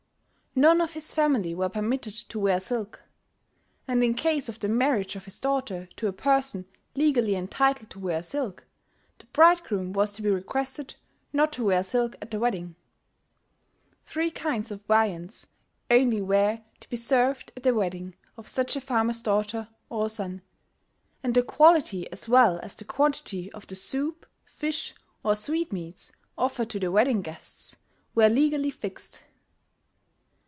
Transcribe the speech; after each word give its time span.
None 0.53 0.81
of 0.81 0.91
his 0.91 1.13
family 1.13 1.55
were 1.55 1.69
permitted 1.69 2.13
to 2.13 2.37
wear 2.37 2.59
silk; 2.59 3.01
and 3.87 4.03
in 4.03 4.13
case 4.13 4.49
of 4.49 4.59
the 4.59 4.67
marriage 4.67 5.15
of 5.15 5.23
his 5.23 5.39
daughter 5.39 5.87
to 5.95 6.07
a 6.07 6.11
person 6.11 6.65
legally 6.93 7.35
entitled 7.35 7.89
to 7.91 7.99
wear 7.99 8.21
silk, 8.21 8.65
the 9.19 9.25
bridegroom 9.27 9.93
was 9.93 10.11
to 10.11 10.21
be 10.21 10.29
requested 10.29 10.95
not 11.31 11.53
to 11.53 11.63
wear 11.63 11.85
silk 11.85 12.17
at 12.21 12.31
the 12.31 12.39
wedding. 12.39 12.75
Three 14.05 14.29
kinds 14.29 14.71
of 14.71 14.81
viands 14.87 15.47
only 15.89 16.21
were 16.21 16.59
to 16.81 16.89
be 16.89 16.97
served 16.97 17.53
at 17.55 17.63
the 17.63 17.73
wedding 17.73 18.15
of 18.35 18.45
such 18.45 18.75
a 18.75 18.81
farmer's 18.81 19.21
daughter 19.21 19.69
or 19.89 20.09
son; 20.09 20.41
and 21.23 21.33
the 21.33 21.43
quality 21.43 22.11
as 22.11 22.27
well 22.27 22.59
as 22.61 22.75
the 22.75 22.83
quantity 22.83 23.49
of 23.53 23.67
the 23.67 23.75
soup, 23.75 24.25
fish, 24.43 24.93
or 25.23 25.33
sweetmeats 25.33 26.11
offered 26.37 26.69
to 26.71 26.79
the 26.81 26.91
wedding 26.91 27.21
guests, 27.21 27.77
were 28.13 28.27
legally 28.27 28.69
fixed. 28.69 29.23